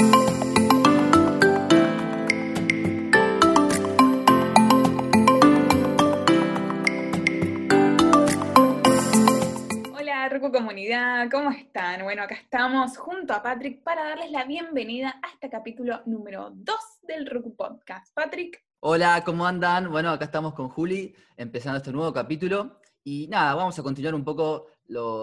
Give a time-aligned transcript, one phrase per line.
[0.00, 0.30] Hola,
[10.52, 12.04] Comunidad, ¿cómo están?
[12.04, 16.76] Bueno, acá estamos junto a Patrick para darles la bienvenida a este capítulo número 2
[17.02, 18.14] del Ruku Podcast.
[18.14, 18.62] Patrick.
[18.80, 19.90] Hola, ¿cómo andan?
[19.90, 22.80] Bueno, acá estamos con Juli, empezando este nuevo capítulo.
[23.02, 24.68] Y nada, vamos a continuar un poco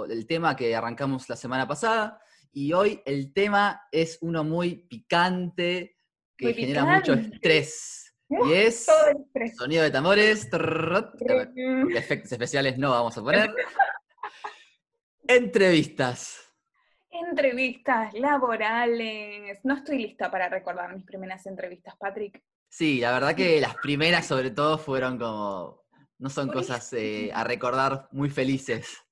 [0.09, 2.19] el tema que arrancamos la semana pasada.
[2.57, 5.97] Y hoy el tema es uno muy picante,
[6.37, 8.15] que Muy genera mucho estrés.
[8.29, 9.57] Y es estrés.
[9.57, 10.47] sonido de tambores.
[11.93, 13.53] Efectos especiales no vamos a poner.
[15.27, 16.49] Entrevistas.
[17.11, 19.59] Entrevistas laborales.
[19.65, 22.41] No estoy lista para recordar mis primeras entrevistas, Patrick.
[22.69, 25.83] Sí, la verdad que las primeras sobre todo fueron como...
[26.19, 29.04] No son cosas eh, a recordar muy felices.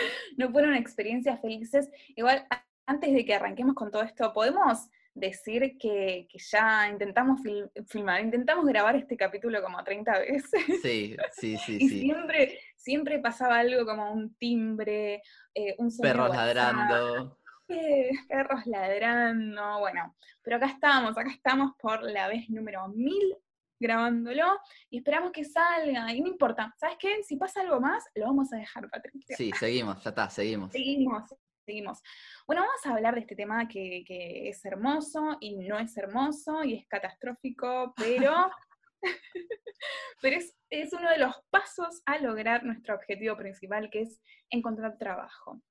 [0.36, 1.90] No fueron experiencias felices.
[2.16, 2.46] Igual,
[2.86, 8.20] antes de que arranquemos con todo esto, ¿podemos decir que, que ya intentamos fil- filmar,
[8.22, 10.64] intentamos grabar este capítulo como 30 veces?
[10.80, 12.00] Sí, sí, sí, Y sí.
[12.00, 15.22] siempre, siempre pasaba algo como un timbre,
[15.54, 17.38] eh, un sonido Perros WhatsApp, ladrando.
[17.68, 23.36] eh, perros ladrando, bueno, pero acá estamos, acá estamos por la vez número 1000
[23.78, 24.58] grabándolo
[24.90, 27.22] y esperamos que salga, y no importa, ¿sabes qué?
[27.22, 29.36] Si pasa algo más, lo vamos a dejar, Patricia.
[29.36, 30.72] Sí, seguimos, ya está, seguimos.
[30.72, 31.34] Seguimos,
[31.64, 32.02] seguimos.
[32.46, 36.64] Bueno, vamos a hablar de este tema que, que es hermoso y no es hermoso
[36.64, 38.50] y es catastrófico, pero,
[40.22, 44.98] pero es, es uno de los pasos a lograr nuestro objetivo principal, que es encontrar
[44.98, 45.62] trabajo.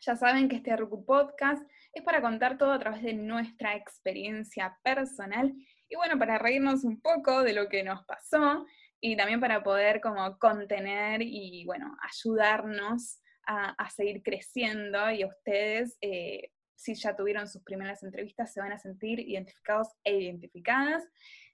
[0.00, 4.78] Ya saben que este Ruku Podcast es para contar todo a través de nuestra experiencia
[4.82, 5.54] personal
[5.88, 8.66] y bueno, para reírnos un poco de lo que nos pasó
[9.00, 15.28] y también para poder como contener y bueno, ayudarnos a, a seguir creciendo y a
[15.28, 21.04] ustedes, eh, si ya tuvieron sus primeras entrevistas, se van a sentir identificados e identificadas.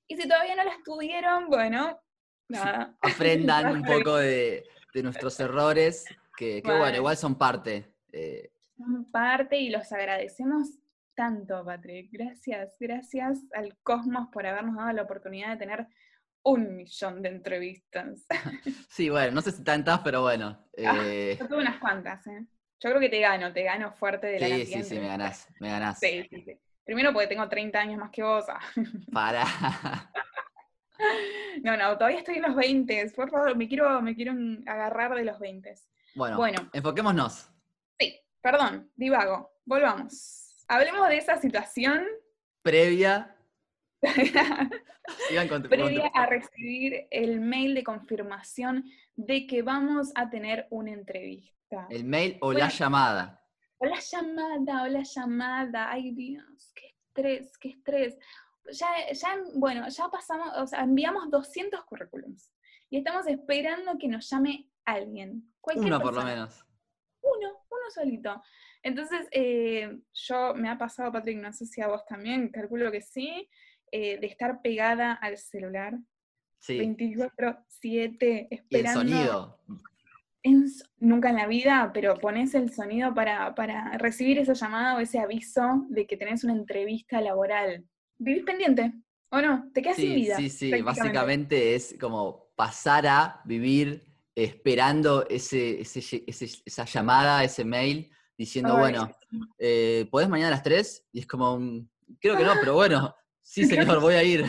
[0.09, 2.01] Y si todavía no las tuvieron, bueno,
[2.49, 2.97] nada.
[3.01, 4.65] Aprendan un poco de,
[4.95, 6.05] de nuestros errores,
[6.37, 7.95] que, bueno, igual son parte.
[8.13, 10.69] eh, Son parte y los agradecemos
[11.15, 12.09] tanto, Patrick.
[12.13, 15.87] Gracias, gracias al cosmos por habernos dado la oportunidad de tener
[16.45, 18.27] un millón de entrevistas.
[18.91, 20.59] sí, bueno, no sé si tantas, pero bueno.
[20.77, 22.47] eh, Yo tuve unas cuantas, ¿eh?
[22.81, 25.47] Yo creo que te gano, te gano fuerte de la sí, sí, sí, me ganás,
[25.61, 26.01] me ganás.
[26.01, 26.59] Sí, sí, sí.
[26.85, 28.45] Primero porque tengo 30 años más que vos.
[28.49, 28.59] ah.
[29.13, 29.45] Para.
[31.63, 33.11] No, no, todavía estoy en los 20.
[33.15, 34.33] Por favor, me quiero, me quiero
[34.67, 35.75] agarrar de los 20.
[36.15, 36.71] Bueno, Bueno.
[36.73, 37.51] enfoquémonos.
[38.01, 39.53] Sí, perdón, divago.
[39.65, 40.42] Volvamos.
[40.73, 42.07] Hablemos de esa situación
[42.63, 43.37] Previa.
[45.49, 48.85] Con, previa con- a recibir el mail de confirmación
[49.15, 51.87] de que vamos a tener una entrevista.
[51.91, 53.45] el mail o la llamada.
[53.79, 55.91] O la llamada, o la llamada.
[55.91, 58.17] Ay, Dios, qué estrés, qué estrés.
[58.71, 62.51] Ya, ya, bueno, ya pasamos, o sea, enviamos 200 currículums
[62.89, 65.53] y estamos esperando que nos llame alguien.
[65.61, 66.65] Cualquier Uno por lo menos.
[67.21, 68.43] Uno, uno solito.
[68.83, 73.01] Entonces, eh, yo me ha pasado, Patrick, no sé si a vos también, calculo que
[73.01, 73.49] sí,
[73.91, 75.95] eh, de estar pegada al celular
[76.59, 76.79] Sí.
[76.79, 79.01] 24-7 Y el esperando.
[79.01, 79.59] sonido.
[80.45, 80.67] en
[80.99, 85.21] nunca en la vida, pero pones el sonido para, para recibir esa llamada o ese
[85.21, 87.85] aviso de que tenés una entrevista laboral.
[88.19, 88.93] ¿Vivís pendiente?
[89.31, 89.71] ¿O no?
[89.73, 90.37] ¿Te quedas sin vida?
[90.37, 90.83] sí, sí.
[90.83, 94.03] Básicamente es como pasar a vivir
[94.35, 98.11] esperando ese, ese- ese- esa llamada, ese mail,
[98.43, 99.11] diciendo, Ay, bueno,
[99.59, 101.07] eh, ¿podés mañana a las 3?
[101.13, 101.59] Y es como,
[102.21, 104.45] creo que no, pero bueno, sí, señor, voy a ir.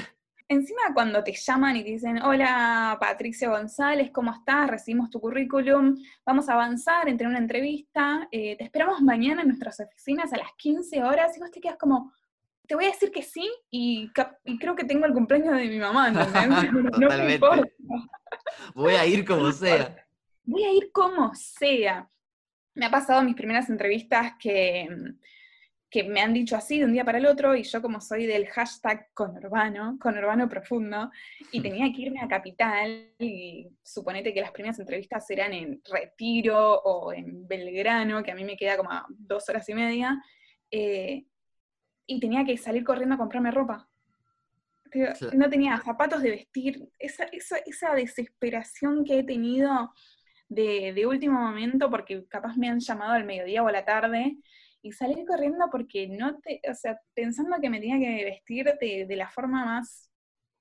[0.50, 4.70] Encima cuando te llaman y te dicen, hola Patricia González, ¿cómo estás?
[4.70, 5.96] Recibimos tu currículum,
[6.26, 10.38] vamos a avanzar en tener una entrevista, eh, te esperamos mañana en nuestras oficinas a
[10.38, 12.12] las 15 horas y vos te quedas como,
[12.68, 14.12] te voy a decir que sí y,
[14.59, 16.72] creo que tengo el cumpleaños de mi mamá, ¿entendés?
[17.00, 17.68] No me importa.
[18.76, 20.06] Voy a ir como sea.
[20.44, 22.09] voy a ir como sea.
[22.75, 24.88] Me ha pasado en mis primeras entrevistas que,
[25.89, 28.25] que me han dicho así de un día para el otro, y yo como soy
[28.25, 31.11] del hashtag conurbano, conurbano profundo,
[31.52, 36.81] y tenía que irme a Capital, y suponete que las primeras entrevistas eran en Retiro
[36.81, 40.19] o en Belgrano, que a mí me queda como a dos horas y media,
[40.72, 41.26] eh,
[42.08, 43.87] y tenía que salir corriendo a comprarme ropa.
[45.34, 49.93] No tenía zapatos de vestir, esa, esa, esa desesperación que he tenido
[50.53, 54.38] de, de último momento, porque capaz me han llamado al mediodía o a la tarde,
[54.82, 59.05] y salir corriendo porque no te, o sea, pensando que me tenía que vestir de,
[59.08, 60.09] de la forma más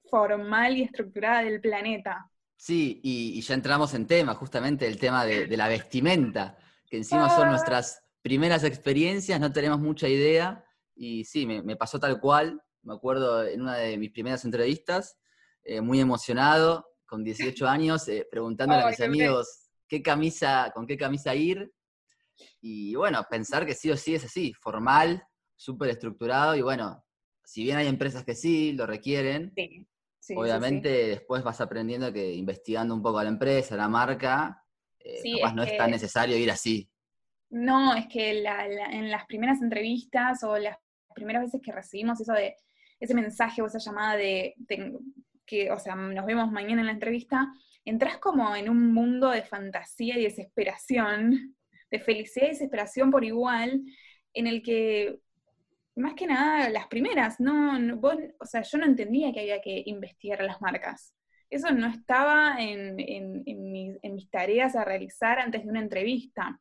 [0.08, 2.30] formal y estructurada del planeta.
[2.56, 6.56] Sí, y, y ya entramos en tema, justamente el tema de, de la vestimenta,
[6.88, 7.50] que encima son Ah.
[7.50, 12.62] nuestras primeras experiencias, no tenemos mucha idea, y sí, me, pasó tal cual.
[12.82, 15.16] Me acuerdo en una de mis primeras entrevistas,
[15.64, 19.61] eh, muy emocionado, con 18 años, eh, preguntándole a mis amigos
[19.92, 21.70] qué camisa, con qué camisa ir.
[22.62, 25.22] Y bueno, pensar que sí o sí es así, formal,
[25.54, 26.56] súper estructurado.
[26.56, 27.04] Y bueno,
[27.44, 29.52] si bien hay empresas que sí lo requieren,
[30.34, 34.64] obviamente después vas aprendiendo que investigando un poco a la empresa, a la marca,
[34.98, 36.88] eh, capaz no es tan necesario ir así.
[37.50, 40.78] No, es que en las primeras entrevistas o las
[41.14, 42.56] primeras veces que recibimos eso de
[42.98, 44.54] ese mensaje o esa llamada de,
[45.44, 47.52] que, o sea, nos vemos mañana en la entrevista,
[47.84, 51.56] entras como en un mundo de fantasía y desesperación,
[51.90, 53.82] de felicidad y desesperación por igual,
[54.34, 55.18] en el que,
[55.96, 60.42] más que nada, las primeras, no, o sea, yo no entendía que había que investigar
[60.42, 61.14] las marcas.
[61.50, 66.58] Eso no estaba en, en mis tareas a realizar antes de una entrevista.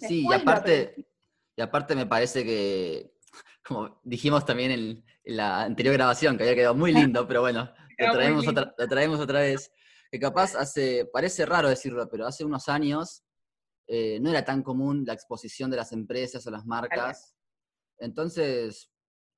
[0.00, 1.06] Sí, y aparte,
[1.56, 3.12] y aparte me parece que,
[3.64, 8.12] como dijimos también en, la anterior grabación, que había quedado muy lindo, pero bueno, lo
[8.12, 9.72] traemos, otra, lo traemos otra vez,
[10.14, 13.24] que capaz hace, parece raro decirlo, pero hace unos años
[13.88, 17.34] eh, no era tan común la exposición de las empresas o las marcas.
[17.98, 18.92] Entonces,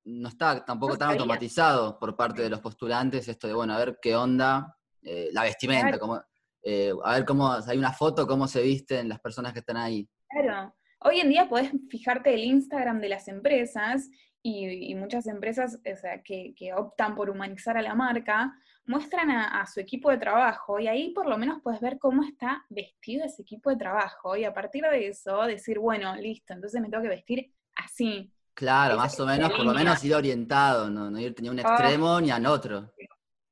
[0.05, 3.97] no está tampoco tan automatizado por parte de los postulantes esto de, bueno, a ver
[3.99, 6.21] qué onda, eh, la vestimenta, como,
[6.61, 10.07] eh, a ver cómo, hay una foto, cómo se visten las personas que están ahí.
[10.29, 10.75] Claro.
[10.99, 14.11] Hoy en día podés fijarte el Instagram de las empresas
[14.49, 15.79] y, muchas empresas
[16.23, 18.53] que, optan por humanizar a la marca
[18.85, 22.65] muestran a, su equipo de trabajo y ahí por lo menos puedes ver cómo está
[22.69, 26.89] vestido ese equipo de trabajo y a partir de eso decir, bueno, listo, entonces me
[26.89, 28.31] tengo que vestir así.
[28.53, 31.59] Claro, más o menos, por lo menos ir orientado, no, no ir ni a un
[31.59, 31.63] ah.
[31.63, 32.91] extremo ni al otro.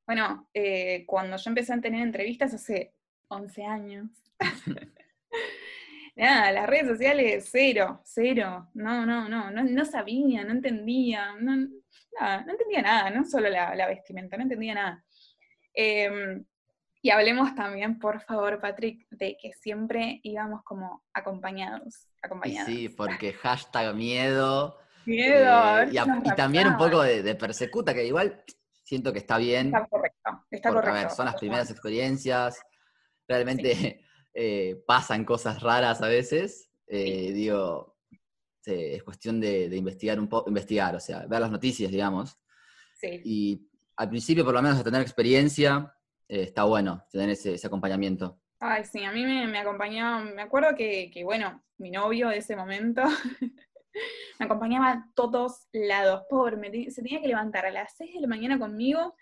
[0.07, 2.93] Bueno, eh, cuando yo empecé a tener entrevistas hace
[3.27, 4.07] 11 años,
[6.15, 8.69] nada, las redes sociales, cero, cero.
[8.73, 14.37] No, no, no, no, sabía, no entendía, no, no entendía nada, no solo la, vestimenta,
[14.37, 15.05] no entendía nada.
[15.73, 16.45] Em,
[17.01, 22.07] y hablemos también, por favor, Patrick, de que siempre íbamos como acompañados.
[22.21, 22.67] acompañados.
[22.67, 24.79] Sí, porque hashtag miedo.
[25.05, 25.81] Miedo.
[25.81, 28.43] Eh, y, también un poco de, persecuta, que igual
[28.83, 29.67] siento que está bien.
[29.67, 30.89] Está correcto, está correcto.
[30.89, 32.59] A ver, son las primeras experiencias.
[33.27, 34.04] Realmente
[34.37, 37.95] eh, pasan cosas raras a veces, eh, digo,
[38.65, 42.37] es cuestión de, investigar un poco, investigar, o sea, ver las noticias, digamos.
[43.01, 45.95] Y al principio, por lo menos, de tener experiencia,
[46.27, 48.37] eh, está bueno tener ese, acompañamiento.
[48.59, 52.57] Ay, sí, a mí me, me acompañaba, me acuerdo que, bueno, mi novio de ese
[52.57, 53.03] momento
[54.39, 58.27] me acompañaba a todos lados, pobre, se tenía que levantar a las 6 de la
[58.27, 59.15] mañana conmigo,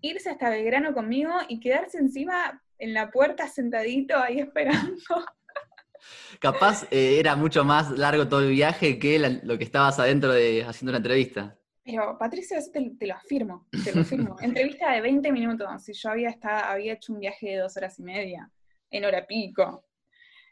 [0.00, 4.96] irse hasta Belgrano conmigo y quedarse encima en la puerta sentadito ahí esperando.
[6.40, 10.64] Capaz eh, era mucho más largo todo el viaje que lo que estabas adentro de
[10.64, 11.58] haciendo la entrevista.
[11.84, 14.36] Pero Patricia, te, lo afirmo, te lo afirmo.
[14.42, 17.98] entrevista de 20 minutos, si yo había, estado, había hecho un viaje de dos horas
[17.98, 18.50] y media,
[18.90, 19.84] en hora pico.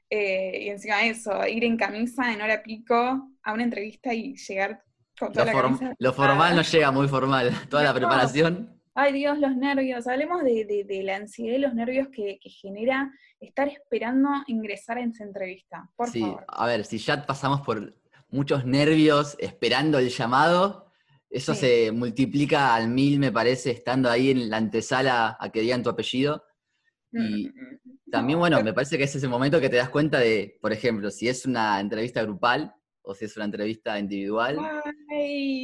[0.09, 2.95] Eh, y encima de eso, ir en camisa en hora pico
[3.43, 4.85] a una entrevista y llegar
[5.19, 5.95] con toda lo la camisa.
[5.99, 8.81] Lo formal no llega muy formal, toda la preparación.
[8.97, 10.07] Ay Dios, los nervios.
[10.07, 15.91] Hablemos de, la ansiedad y los nervios que, genera estar esperando ingresar en esa entrevista.
[15.97, 17.93] Por sí, a ver, si ya pasamos por
[18.29, 20.93] muchos nervios esperando el llamado,
[21.29, 25.83] eso se multiplica al mil, me parece, estando ahí en la antesala a que digan
[25.83, 26.45] tu apellido.
[27.11, 30.57] Y mm, también, bueno, me parece que es ese momento que te das cuenta de,
[30.61, 32.73] por ejemplo, si es una entrevista grupal
[33.03, 34.57] o si es una entrevista individual.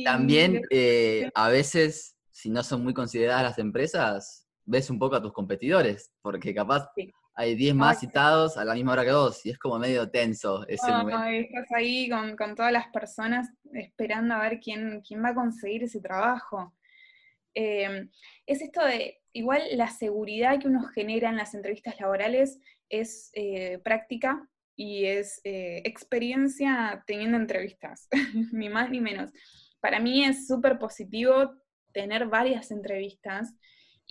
[0.04, 5.23] También eh, a veces si no son muy consideradas las empresas, ves un poco a
[5.23, 6.88] tus competidores, porque capaz
[7.35, 10.66] hay 10 más citados a la misma hora que vos, y es como medio tenso
[10.66, 11.23] ese momento.
[11.25, 16.00] Estás ahí con, todas las personas esperando a ver quién, quién va a conseguir ese
[16.00, 16.75] trabajo.
[17.52, 18.11] Em,
[18.47, 23.80] es esto de, igual la seguridad que uno genera en las entrevistas laborales es eh,
[23.85, 28.09] práctica y es eh, experiencia teniendo entrevistas,
[28.52, 29.30] ni más ni menos.
[29.80, 31.54] Para mí es súper positivo
[31.92, 33.54] tener varias entrevistas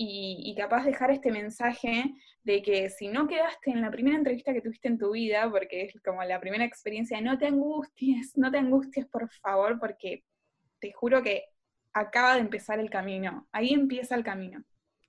[0.02, 4.62] y, capaz dejar este mensaje de que si no quedaste en la primera entrevista que
[4.62, 8.60] tuviste en tu vida, porque es como la primera experiencia, no te angusties, no te
[8.60, 10.24] angusties por favor, porque
[10.80, 11.44] te juro que
[11.92, 14.64] acaba de empezar el camino, ahí empieza el camino.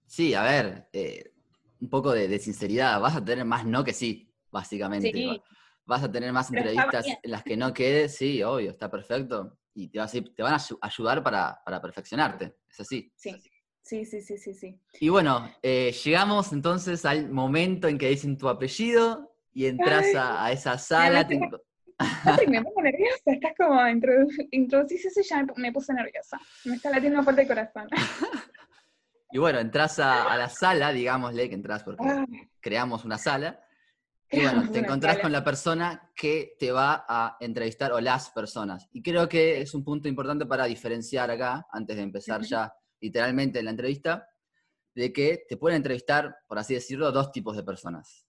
[0.07, 1.35] Sí, a ver, eh,
[1.81, 5.41] un poco de, sinceridad, vas a tener más no que sí, básicamente.
[5.85, 9.89] Vas a tener más entrevistas en las que no quedes, sí, obvio, está perfecto y
[9.89, 13.13] te, te van a ayudar para, perfeccionarte, es así.
[13.17, 13.37] Sí.
[13.83, 14.79] Sí, sí, sí, sí, sí.
[15.01, 20.53] Y bueno, eh, llegamos entonces al momento en que dicen tu apellido y entras a,
[20.53, 21.41] esa sala, te,
[22.49, 23.81] me pongo nerviosa, estás como,
[24.51, 26.39] introducís eso y ya me, puse nerviosa.
[26.65, 27.89] Me está latiendo fuerte el corazón.
[29.33, 32.27] Y bueno, entras a, la sala, digámosle que entras porque ah.
[32.59, 33.61] creamos una sala.
[34.31, 38.89] Y bueno, te encontrás con la persona que te va a entrevistar o las personas.
[38.93, 43.63] Y creo que es un punto importante para diferenciar acá, antes de empezar ya literalmente
[43.63, 44.29] la entrevista,
[44.95, 48.27] de que te pueden entrevistar, por así decirlo, dos tipos de personas.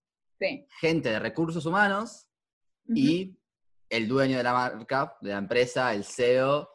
[0.80, 2.28] Gente de recursos humanos
[2.88, 3.38] y
[3.90, 6.68] el dueño de la marca, de la empresa, el CEO,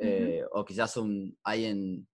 [0.00, 2.06] eh, o quizás un, alguien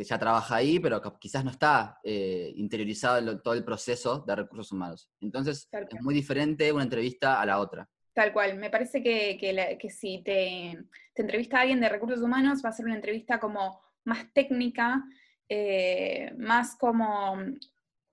[0.00, 4.34] que ya trabaja ahí, pero quizás no está eh, interiorizado en todo el proceso de
[4.34, 5.10] recursos humanos.
[5.20, 7.86] Entonces, es muy diferente una entrevista a la otra.
[8.14, 10.78] Tal cual, me parece que, que, si te,
[11.12, 15.04] te, entrevista a alguien de recursos humanos, va a ser una entrevista como más técnica,
[15.50, 17.36] eh, más como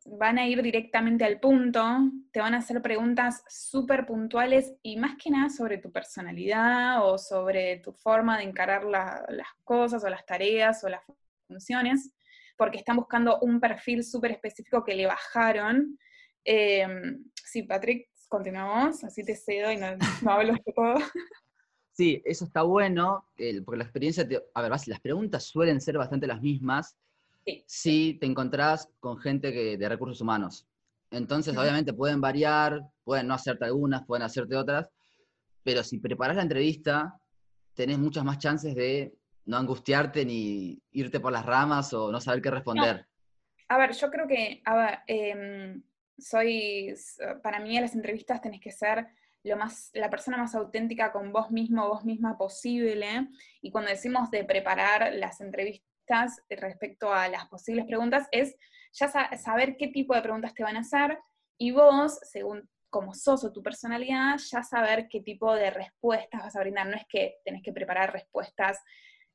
[0.05, 1.81] van a ir directamente al punto,
[2.33, 7.17] te van a hacer preguntas súper puntuales y más que nada sobre tu personalidad o
[7.17, 11.01] sobre tu forma de encarar las cosas o las tareas o las
[11.47, 12.11] funciones,
[12.57, 15.97] porque están buscando un perfil súper específico que le bajaron.
[16.43, 19.97] Em, sí, Patrick, continuamos, así te cedo y no,
[20.31, 20.95] hablo de todo.
[21.91, 23.27] Sí, eso está bueno,
[23.65, 24.23] porque la experiencia,
[24.53, 26.95] a ver, las preguntas suelen ser bastante las mismas,
[27.65, 30.67] si te encontrás con gente que, de recursos humanos.
[31.09, 34.91] Entonces, obviamente pueden variar, pueden no hacerte algunas, pueden hacerte otras,
[35.63, 37.19] pero si preparas la entrevista,
[37.73, 39.13] tenés muchas más chances de
[39.47, 43.07] no angustiarte ni irte por las ramas o no saber qué responder.
[43.69, 45.83] A ver, yo creo que, a ver, em,
[46.17, 46.93] soy,
[47.41, 49.07] para mí en las entrevistas tenés que ser
[49.43, 53.27] lo más, la persona más auténtica con vos mismo, vos misma posible.
[53.61, 58.55] Y cuando decimos de preparar las entrevistas, respecto a las posibles preguntas es
[58.93, 61.19] ya saber qué tipo de preguntas te van a hacer
[61.57, 66.55] y vos, según como sos o tu personalidad, ya saber qué tipo de respuestas vas
[66.55, 66.87] a brindar.
[66.87, 68.79] No es que tenés que preparar respuestas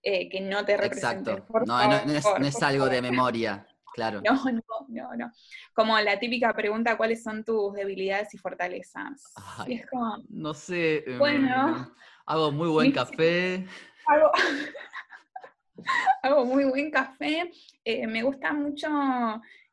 [0.02, 1.38] eh, que no te representen.
[1.38, 1.64] Exacto.
[1.66, 2.04] no,
[2.38, 4.21] no, es, algo de memoria, claro.
[4.25, 5.32] No, no, no, no.
[5.73, 9.32] Como la típica pregunta, ¿cuáles son tus debilidades y fortalezas?
[9.68, 11.04] es como, no sé.
[11.18, 11.94] Bueno.
[12.26, 13.66] hago muy buen café.
[14.06, 14.32] Hago,
[16.23, 17.50] hago muy buen café,
[17.85, 18.88] eh, me gusta mucho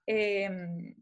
[0.06, 0.96] em,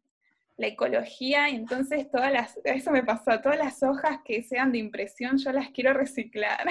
[0.57, 4.79] la ecología y entonces todas las, eso me pasó, todas las hojas que sean de
[4.79, 6.65] impresión yo las quiero reciclar.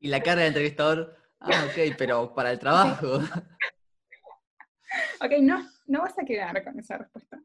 [0.00, 3.16] Y la cara del entrevistador, ah, ok, pero para el trabajo.
[5.20, 7.40] ok, no, no vas a quedar con esa respuesta.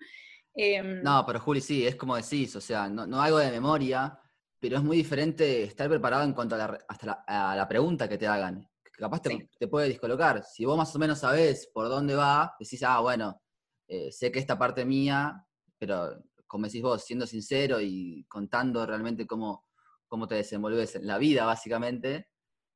[0.53, 4.19] Em, no, pero Juli, sí, es como decís, o sea, no, no algo de memoria,
[4.59, 8.17] pero es muy diferente estar preparado en cuanto a la, hasta a la pregunta que
[8.17, 8.67] te hagan
[9.01, 10.43] capaz te, puede descolocar.
[10.43, 13.41] Si vos más o menos sabés por dónde va, decís, ah, bueno,
[13.87, 15.43] eh, sé que esta parte mía,
[15.77, 19.65] pero como decís vos, siendo sincero y contando realmente cómo,
[20.07, 22.29] cómo te desenvolves en la vida, básicamente,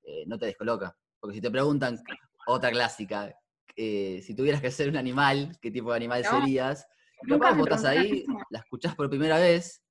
[0.04, 0.98] eh, no te descoloca.
[1.26, 1.98] Porque si te preguntan,
[2.46, 3.36] otra clásica,
[3.76, 6.88] eh, si tuvieras que ser un animal, ¿qué tipo de animal serías?
[7.28, 9.84] Capaz vos estás ahí, la escuchás por primera vez.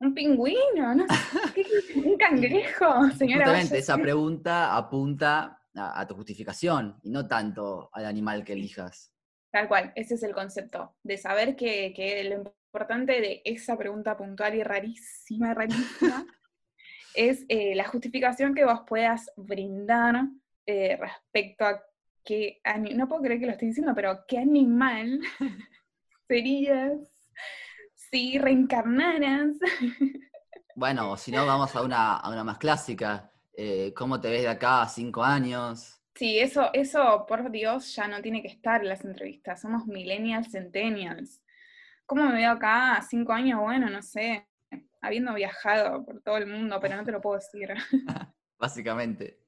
[0.00, 1.06] Un pingüino, ¿no?
[1.94, 3.46] un cangrejo, señora.
[3.46, 9.14] Justamente, esa pregunta apunta a, tu justificación y no tanto al animal que elijas.
[9.50, 14.56] Tal cual, ese es el concepto, de saber que, lo importante de esa pregunta puntual
[14.56, 16.26] y rarísima, rarísima,
[17.14, 20.26] es eh, la justificación que vos puedas brindar
[20.66, 21.82] eh, respecto a
[22.24, 22.60] qué,
[22.94, 25.20] no puedo creer que lo estoy diciendo, pero qué animal
[26.28, 26.98] serías
[27.94, 29.56] si reencarnaras.
[30.74, 33.30] Bueno, si no, vamos a una, a una más clásica.
[33.54, 36.00] Eh, cómo te ves de acá a cinco años.
[36.14, 39.60] Sí, eso, eso, por Dios, ya no tiene que estar en las entrevistas.
[39.60, 41.42] Somos millennials, centennials.
[42.06, 43.60] ¿Cómo me veo acá a cinco años?
[43.60, 44.46] Bueno, no sé,
[45.00, 47.68] habiendo viajado por todo el mundo, pero no te lo puedo decir.
[48.58, 49.41] Básicamente.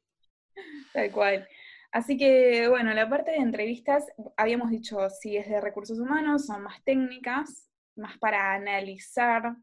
[0.93, 1.49] Tal cual.
[1.95, 4.05] Así que, bueno, la parte de entrevistas,
[4.37, 9.55] habíamos dicho, si es de recursos humanos, son más técnicas, más para analizar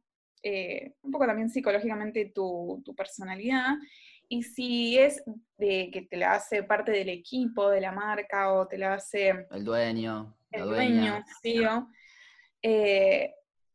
[0.42, 3.76] eh, un poco también psicológicamente tu, tu personalidad.
[4.30, 5.22] Y si es
[5.58, 9.46] de que te la hace parte del equipo, de la marca, o te la hace...
[9.52, 10.38] El dueño.
[10.52, 11.26] El dueño,
[12.62, 13.34] eh,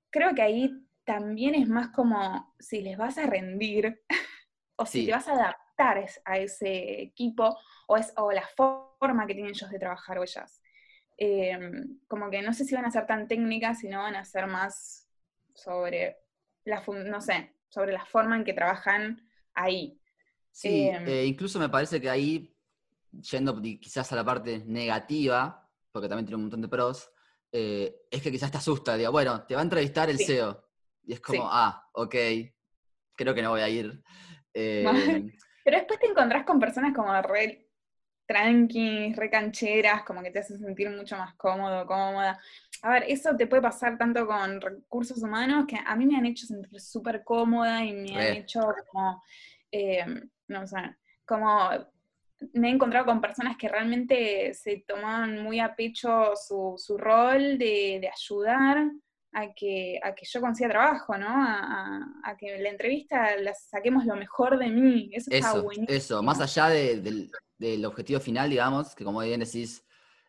[0.08, 0.70] creo que ahí
[1.04, 4.02] también es más como si les vas a rendir,
[4.76, 7.56] o si te vas a adaptar a ese equipo,
[7.86, 10.62] o, es, o la forma que tienen ellos de trabajar o ellas.
[11.18, 14.46] Em, como que no sé si van a ser tan técnicas, sino van a ser
[14.46, 15.08] más
[15.54, 16.18] sobre
[16.64, 20.00] la, no sé, sobre la forma en que trabajan ahí.
[20.50, 22.54] Sí, em, eh, incluso me parece que ahí,
[23.12, 27.10] yendo quizás a la parte negativa, porque también tiene un montón de pros,
[27.52, 30.62] eh, es que quizás te asusta, diga, bueno, te va a entrevistar el CEO.
[31.04, 32.14] Y es como, ah, ok,
[33.14, 34.02] creo que no voy a ir.
[35.66, 37.66] Pero después te encontrás con personas como re
[38.24, 42.38] tranquis, re cancheras, como que te hacen sentir mucho más cómodo, cómoda.
[42.82, 46.26] A ver, eso te puede pasar tanto con recursos humanos que a mí me han
[46.26, 48.60] hecho sentir súper cómoda y me han hecho
[48.92, 49.20] como,
[49.72, 50.06] eh,
[50.46, 51.68] no sé, como
[52.52, 57.58] me he encontrado con personas que realmente se tomaban muy a pecho su, su rol
[57.58, 58.88] de, de ayudar
[59.32, 61.28] a que, a que yo consiga trabajo, ¿no?
[61.28, 65.10] A, a- a que en la entrevista la saquemos lo mejor de mí.
[65.12, 65.96] Eso, está Eso, buenísimo.
[65.96, 69.84] eso, más allá de- del, del objetivo final, digamos, que como bien decís,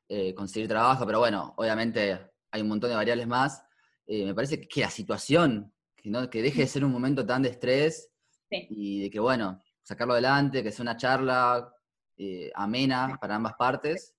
[0.10, 2.18] eh, conseguir trabajo, pero bueno, obviamente
[2.51, 3.63] hay un montón de variables más,
[4.06, 7.42] eh, me parece que la situación, que, no, que deje de ser un momento tan
[7.44, 8.10] de estrés
[8.50, 8.66] Sí.
[8.70, 11.74] y de que, bueno, sacarlo adelante, que sea una charla
[12.18, 14.16] eh, amena para ambas partes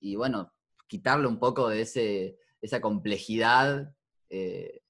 [0.00, 0.52] y, bueno,
[0.88, 3.94] quitarle un poco de ese, esa complejidad
[4.30, 4.80] eh,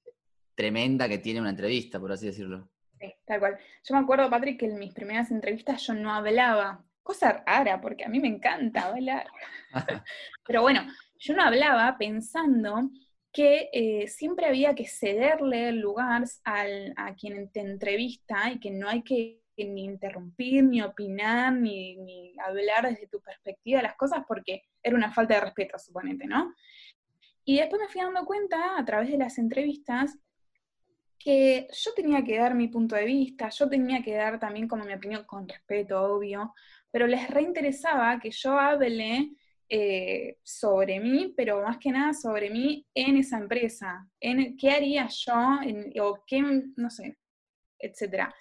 [0.55, 2.69] tremenda que tiene una entrevista, por así decirlo.
[2.99, 3.59] Sí, tal cual.
[3.85, 6.83] Yo me acuerdo, Patrick, que en mis primeras entrevistas yo no hablaba.
[7.02, 9.26] Cosa rara, porque a mí me encanta hablar.
[10.47, 10.87] Pero bueno,
[11.19, 12.90] yo no hablaba pensando
[13.33, 18.71] que eh, siempre había que cederle el lugar al- a quien te entrevista y que
[18.71, 23.97] no hay que ni interrumpir, ni opinar, ni, ni hablar desde tu perspectiva de las
[23.97, 26.55] cosas, porque era una falta de respeto, suponete, ¿no?
[27.47, 30.19] Y después me fui dando cuenta a través de las entrevistas
[31.19, 34.85] que yo tenía que dar mi punto de vista, yo tenía que dar también como
[34.85, 36.55] mi opinión con respeto, obvio,
[36.91, 39.33] pero les reinteresaba que yo hable
[39.69, 45.09] eh, sobre mí, pero más que nada sobre mí en esa empresa, en qué haría
[45.09, 46.43] yo, en- o qué,
[46.76, 47.19] no sé,
[47.79, 48.35] etcétera.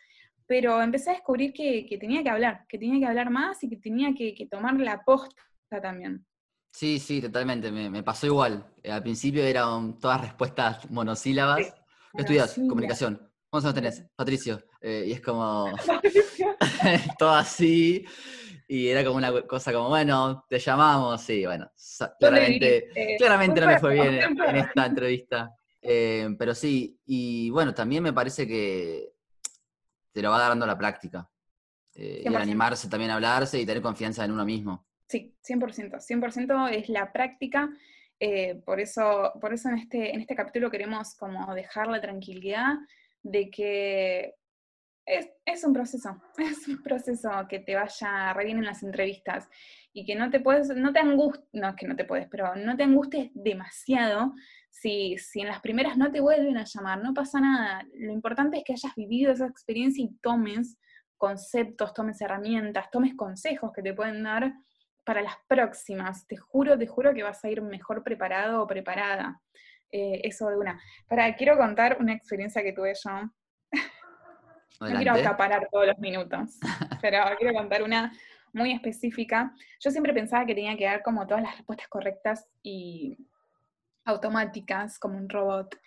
[0.47, 3.69] Pero empecé a descubrir que, que tenía que hablar, que tenía que hablar más y
[3.69, 5.35] que tenía que, que tomar la posta
[5.81, 6.25] también.
[6.75, 7.71] Sí, sí, totalmente.
[7.71, 8.65] Me, me pasó igual.
[8.83, 11.67] Eh, al principio eran todas respuestas monosílabas.
[11.67, 11.71] Sí,
[12.13, 12.47] ¿Qué estudias?
[12.49, 12.69] monosílabas.
[12.69, 13.31] Comunicación.
[13.49, 14.11] ¿Cuántos años tenés?
[14.13, 14.61] Patricio.
[14.81, 15.73] Eh, y es como
[17.17, 18.05] todo así.
[18.67, 21.21] Y era como una cosa como, bueno, te llamamos.
[21.21, 21.71] Sí, bueno.
[21.77, 22.89] sa- ¿Dónde Claramente?
[22.93, 25.55] Eh, claramente no me fue bien en, esta entrevista.
[25.81, 29.13] Eh, pero sí, y bueno, también me parece que
[30.11, 31.29] te lo va dando la práctica.
[31.93, 32.41] Eh, y el 100%.
[32.41, 34.85] animarse también a hablarse y tener confianza en uno mismo.
[35.07, 35.99] Sí, 100%.
[35.99, 37.69] 100% es la práctica.
[38.19, 42.75] eh, por eso, por eso en, este, en este capítulo queremos como dejar la tranquilidad
[43.21, 44.35] de que
[45.05, 49.47] es, es un proceso, es un proceso que te vaya re bien en las entrevistas
[49.93, 52.75] y que no te puedes, no te no es que no te puedes, pero no
[52.75, 52.87] te
[53.33, 54.33] demasiado
[54.69, 57.85] si, si en las primeras no te vuelven a llamar, no pasa nada.
[57.93, 60.77] Lo importante es que hayas vivido esa experiencia y tomes
[61.17, 64.53] conceptos, tomes herramientas, tomes consejos que te pueden dar
[65.05, 66.27] para las próximas.
[66.27, 69.41] Te juro, te juro que vas a ir mejor preparado o preparada.
[69.91, 70.81] Eh, eso de una.
[71.07, 73.11] Para, quiero contar una experiencia que tuve yo.
[74.81, 76.59] No quiero acaparar todos los minutos,
[77.01, 78.11] pero quiero contar una
[78.51, 79.53] muy específica.
[79.79, 83.17] Yo siempre pensaba que tenía que dar como todas las respuestas correctas y
[84.03, 85.79] automáticas, como un robot.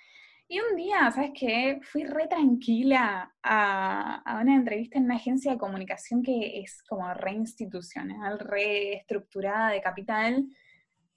[0.50, 1.78] Y un día, ¿sabes qué?
[1.82, 7.32] Fui re tranquila a, una entrevista en una agencia de comunicación que es como re
[7.32, 10.46] institucional, re estructurada de capital,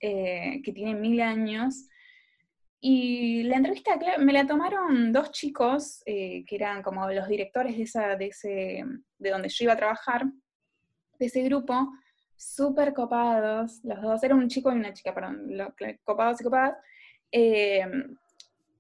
[0.01, 1.87] eh, que tiene mil años.
[2.81, 7.83] Y la entrevista me la tomaron dos chicos, eh, que eran como los directores de,
[7.83, 8.83] esa, de, ese,
[9.17, 10.25] de donde yo iba a trabajar,
[11.19, 11.89] de ese grupo,
[12.35, 15.47] súper copados, los dos, era un chico y una chica, perdón,
[16.03, 16.75] copados y copadas.
[17.31, 17.85] eh,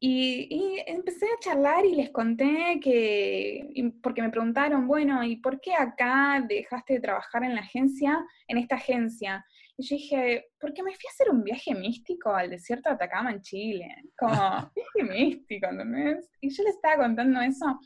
[0.03, 5.61] y, y empecé a charlar y les conté que, porque me preguntaron, bueno, ¿y por
[5.61, 9.45] qué acá dejaste de trabajar en la agencia, en esta agencia?
[9.77, 13.31] Y yo dije, porque me fui a hacer un viaje místico al desierto de Atacama
[13.31, 13.95] en Chile.
[14.17, 14.33] Como,
[14.75, 16.31] viaje místico, ¿entendés?
[16.41, 17.79] Y yo les estaba contando eso.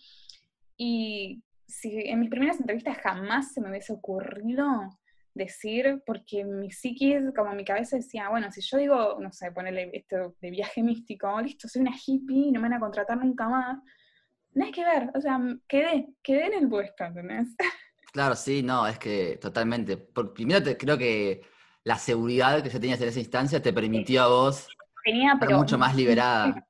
[0.78, 4.66] Y si en mis primeras entrevistas jamás se me hubiese ocurrido
[5.36, 9.92] decir, porque mi psiquis, como mi cabeza decía, bueno, si yo digo, no sé, ponerle
[9.94, 13.80] esto de viaje místico, listo, soy una hippie, no me van a contratar nunca más.
[14.54, 17.56] Nada que ver, o sea, quedé, quedé en el puesto, ¿entendés?
[18.14, 19.98] Claro, sí, no, es que totalmente.
[19.98, 21.42] Primero te, creo que
[21.84, 24.70] la seguridad que ya tenías en esa instancia te permitió a vos
[25.04, 26.66] Tenía, estar pero mucho más liberada.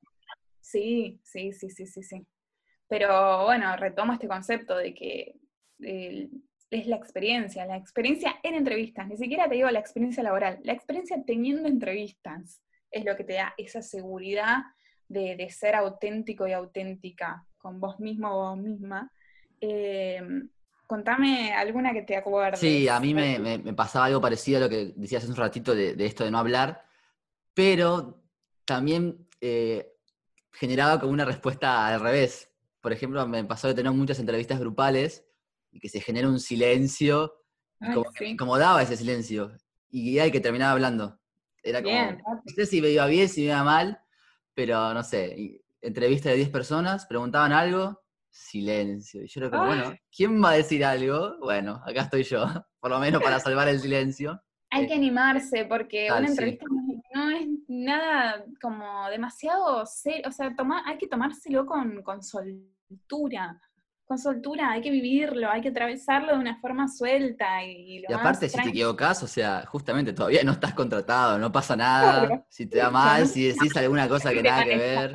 [0.60, 2.26] Sí, sí, sí, sí, sí, sí.
[2.88, 5.36] Pero bueno, retomo este concepto de que
[5.84, 6.28] eh,
[6.70, 10.72] es la experiencia, la experiencia en entrevistas, ni siquiera te digo la experiencia laboral, la
[10.72, 14.58] experiencia teniendo entrevistas es lo que te da esa seguridad
[15.08, 19.10] de, de ser auténtico y auténtica con vos mismo o vos misma.
[19.60, 20.20] Eh,
[20.86, 22.60] contame alguna que te acuerdes.
[22.60, 25.74] Sí, a mí me, me- pasaba algo parecido a lo que decías hace un ratito
[25.74, 26.84] de, de esto de no hablar,
[27.54, 28.22] pero
[28.64, 29.92] también eh,
[30.52, 32.50] generaba como una respuesta al revés.
[32.80, 35.25] Por ejemplo, me pasó de tener muchas entrevistas grupales
[35.76, 37.32] y que se genera un silencio,
[37.80, 38.24] y Ay, como que sí.
[38.24, 39.52] me incomodaba ese silencio,
[39.90, 41.20] y hay que terminaba hablando.
[41.62, 44.00] Era como, Bien, no sé si me iba bien, si me iba mal,
[44.54, 49.22] pero no sé, entrevista de 10 personas, preguntaban algo, silencio.
[49.22, 49.68] Y yo era como, Ay.
[49.68, 51.38] bueno, ¿quién va a decir algo?
[51.40, 52.44] Bueno, acá estoy yo,
[52.80, 54.40] por lo menos para salvar el silencio.
[54.70, 59.86] Hay Eh, que animarse porque tal, una entrevista no es- no es nada como demasiado
[59.86, 63.60] serio, o sea, toma- hay que tomárselo con, con soltura,
[64.06, 68.12] con soltura, hay que vivirlo, hay que atravesarlo de una forma suelta y, lo Y
[68.12, 72.26] más aparte, si te equivocás, o sea, justamente todavía no estás contratado, no pasa nada.
[72.26, 72.46] Claro.
[72.48, 75.12] Si te da mal, si decís alguna cosa que nada que ver,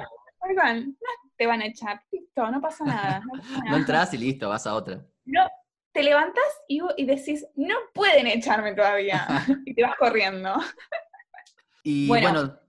[0.53, 3.21] cual, no te van a echar, listo, no pasa nada.
[3.21, 3.77] No, pasa no nada.
[3.77, 5.05] entras y listo, vas a otra.
[5.25, 5.47] No,
[5.93, 9.25] te levantás y, y decís, no pueden echarme todavía,
[9.65, 10.53] y te vas corriendo.
[11.83, 12.31] Y Bueno.
[12.31, 12.59] bueno,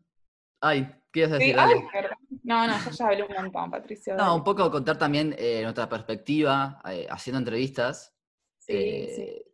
[0.60, 1.58] ay, ¿qué ibas a Sí, decir?
[1.58, 2.18] ay, perdón.
[2.42, 4.16] No, no, yo ya hablé un montón, Patricio.
[4.16, 8.14] No, un poco contar también eh, nuestra perspectiva eh, haciendo entrevistas.
[8.58, 9.52] Sí, eh, sí.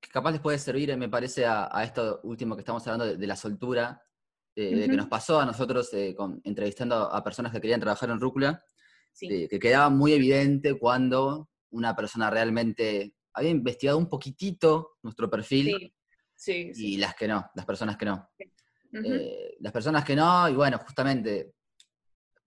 [0.00, 3.04] que capaz les puede servir, eh, me parece, a, a esto último que estamos hablando
[3.06, 4.02] de, de la soltura,
[4.56, 8.64] de que nos pasó a nosotros con- entrevistando a personas que querían trabajar en Rúcula,
[9.12, 9.46] sí.
[9.48, 15.94] que quedaba muy evidente cuando una persona realmente había investigado un poquitito nuestro perfil Sí,
[16.34, 16.94] sí, sí.
[16.94, 18.28] y las que no, las personas que no.
[18.92, 21.52] Eh, las personas que no, y bueno, justamente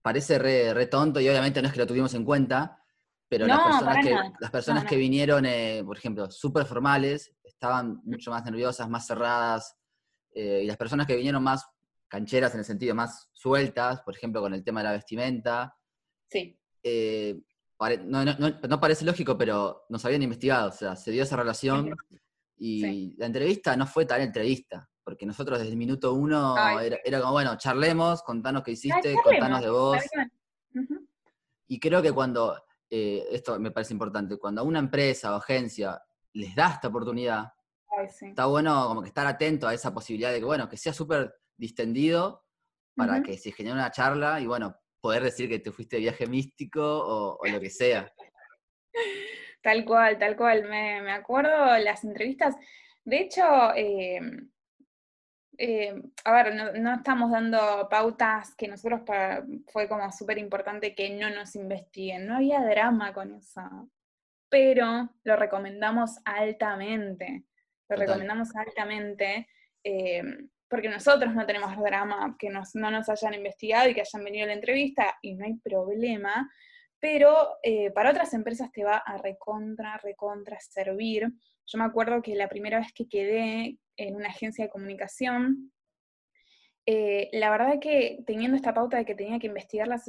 [0.02, 2.78] parece re, re tonto y obviamente no es que lo tuvimos en cuenta,
[3.28, 8.00] pero las personas, que, las personas No, que vinieron, eh, por ejemplo, súper formales, estaban
[8.04, 9.76] mucho más nerviosas, más cerradas,
[10.34, 11.64] eh, y las personas que vinieron más
[12.08, 15.74] cancheras en el sentido más sueltas, por ejemplo, con el tema de la vestimenta,
[16.28, 17.40] Sí, eh,
[18.04, 21.36] no, no- no- no parece lógico, pero nos habían investigado, o sea, se dio esa
[21.36, 21.94] relación
[22.56, 23.14] y Sí.
[23.18, 27.20] la entrevista no fue tal entrevista, porque nosotros desde el minuto uno Ay, era, era
[27.20, 29.98] como, bueno, charlemos, contanos qué hiciste, charlemos, contanos de vos.
[31.66, 36.00] Y creo que cuando, eh, esto me parece importante, cuando a una empresa o agencia
[36.34, 37.52] les da esta oportunidad,
[37.98, 38.26] Ay, sí.
[38.26, 41.34] está bueno como que estar atento a esa posibilidad de que, bueno, que sea súper
[41.56, 42.44] distendido
[42.94, 46.26] para que se genere una charla y, bueno, poder decir que te fuiste de viaje
[46.26, 48.12] místico o, o lo que sea.
[49.62, 50.64] Tal cual, tal cual.
[50.64, 52.56] Me, me acuerdo las entrevistas.
[53.04, 53.44] De hecho,
[53.76, 54.20] eh,
[55.58, 60.94] eh, a ver, no, no estamos dando pautas que nosotros para- fue como súper importante
[60.94, 62.26] que no nos investiguen.
[62.26, 63.90] No había drama con eso.
[64.48, 67.44] Pero lo recomendamos altamente.
[67.88, 68.06] Lo Total.
[68.06, 69.48] recomendamos altamente.
[69.84, 70.22] eh,
[70.68, 74.44] porque nosotros no tenemos drama que nos, no nos hayan investigado y que hayan venido
[74.44, 76.50] a la entrevista y no hay problema
[77.02, 81.32] pero eh, para otras empresas te va a recontra, recontra servir.
[81.66, 85.72] Yo me acuerdo que la primera vez que quedé en una agencia de comunicación,
[86.86, 90.04] eh, la verdad que teniendo esta pauta de que tenía que investigar las,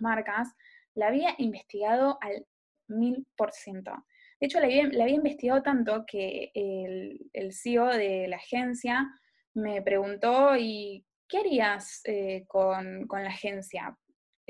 [0.00, 0.48] marcas,
[0.94, 2.46] la había investigado al
[2.88, 3.92] mil por ciento.
[4.40, 9.06] De hecho, la había, investigado tanto que el, CEO de la agencia
[9.52, 13.94] me preguntó, ¿y qué harías eh, con la agencia?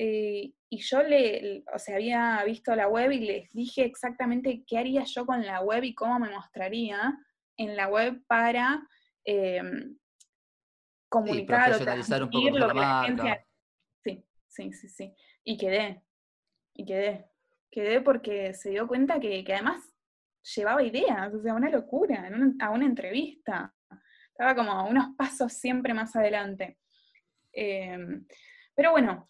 [0.03, 4.79] Eh, y yo le, o sea, había visto la web y les dije exactamente qué
[4.79, 7.19] haría yo con la web y cómo me mostraría
[7.59, 8.81] en la web para
[9.27, 9.61] eh,
[11.11, 13.01] comunicar o profesionalizar un poco transmitir lo que la marca.
[13.03, 13.47] agencia...
[14.03, 15.15] Sí, sí, sí, sí.
[15.45, 16.03] Y quedé,
[16.75, 17.27] y quedé.
[17.71, 19.85] Quedé porque se dio cuenta que, que además
[20.57, 23.75] llevaba ideas, o sea, una locura, en una- a una entrevista.
[24.31, 26.79] Estaba como unos pasos siempre más adelante.
[27.53, 28.25] Em,
[28.75, 29.27] pero bueno,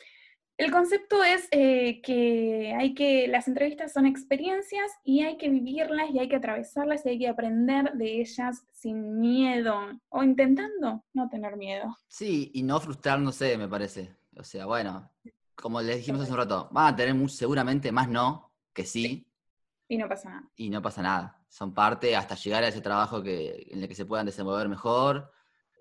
[0.60, 6.10] el concepto es eh, que hay que, las entrevistas son experiencias y hay que vivirlas
[6.10, 9.74] y hay que atravesarlas y hay que aprender de ellas sin miedo
[10.10, 11.96] o intentando no tener miedo.
[12.08, 14.14] Sí, y no frustrándose, me parece.
[14.36, 15.10] O sea, bueno,
[15.54, 19.26] como les dijimos hace un rato, van a tener seguramente más no que sí,
[19.88, 20.50] Y no pasa nada.
[20.56, 21.42] y no pasa nada.
[21.48, 25.32] Son parte hasta llegar a ese trabajo que, en el que se puedan desenvolver mejor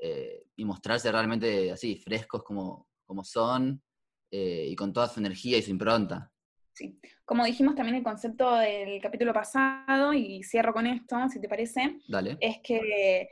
[0.01, 3.83] eh, y mostrarse realmente así, frescos como, como son
[4.31, 6.31] eh, y con toda su energía y su impronta.
[6.73, 6.99] Sí.
[7.25, 11.99] Como dijimos también el concepto del capítulo pasado, y cierro con esto, si te parece,
[12.07, 12.37] Dale.
[12.39, 13.29] es que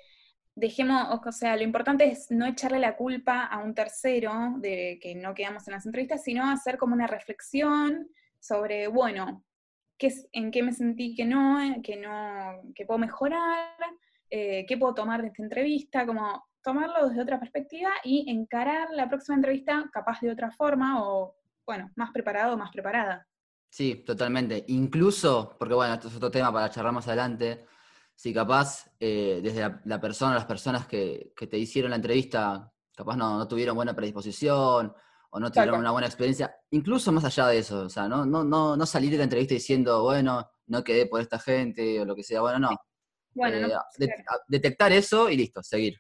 [0.58, 5.14] dejemos, o sea, lo importante es no echarle la culpa a un tercero de que
[5.14, 9.46] no quedamos en las entrevistas, sino hacer como una reflexión sobre, bueno,
[10.00, 13.76] qué en qué me sentí que no, eh, que no, que puedo mejorar,
[14.32, 19.08] eh, qué puedo tomar de esta entrevista, como tomarlo desde otra perspectiva y encarar la
[19.08, 23.25] próxima entrevista capaz de otra forma o, bueno, más preparado o más preparada.
[23.69, 24.65] Sí, totalmente.
[24.67, 27.65] Incluso, porque bueno, esto es otro tema para charlar más adelante,
[28.15, 32.69] si capaz eh, desde la, la persona, las personas que, que te hicieron la entrevista,
[32.93, 34.93] capaz no, no tuvieron buena predisposición
[35.30, 38.43] o no tuvieron una buena experiencia, incluso más allá de eso, o sea, no, no,
[38.43, 42.13] no, no salir de la entrevista diciendo, bueno, no quedé por esta gente o lo
[42.15, 42.41] que sea.
[42.41, 42.69] Bueno, no.
[43.34, 44.41] Bueno, Eh, no, claro.
[44.47, 45.93] detectar eso y listo, seguir.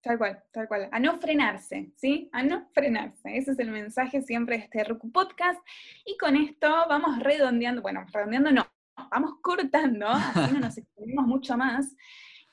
[0.00, 0.88] Tal cual, tal cual.
[0.92, 2.28] A no frenarse, ¿sí?
[2.32, 3.36] A no frenarse.
[3.36, 5.60] Ese es el mensaje siempre de este Roku Podcast.
[6.04, 8.66] Y con esto vamos redondeando, bueno, redondeando no,
[9.10, 11.94] vamos cortando, así no nos extendemos mucho más.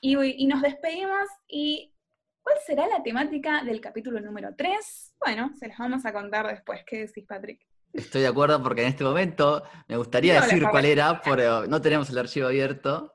[0.00, 1.28] Y, y nos despedimos.
[1.46, 1.94] ¿Y
[2.42, 5.14] cuál será la temática del capítulo número 3?
[5.24, 6.80] Bueno, se las vamos a contar después.
[6.86, 7.60] ¿Qué decís, Patrick?
[7.92, 11.80] Estoy de acuerdo porque en este momento me gustaría No, decir cuál era, pero no
[11.80, 13.14] tenemos el archivo abierto.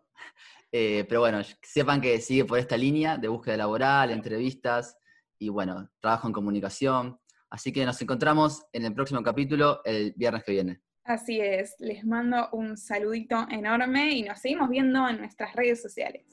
[0.71, 4.97] Eh, pero bueno, sepan que sigue por esta línea de búsqueda laboral, entrevistas
[5.37, 7.19] y bueno, trabajo en comunicación.
[7.49, 10.81] Así que nos encontramos en el próximo capítulo el viernes que viene.
[11.03, 16.25] Así es, les mando un saludito enorme y nos seguimos viendo en nuestras redes sociales.